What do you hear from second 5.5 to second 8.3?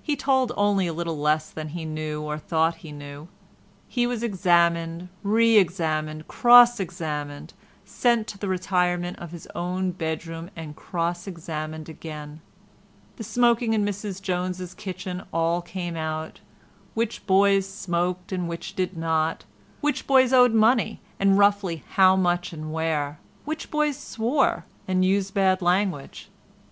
examined, cross examined, sent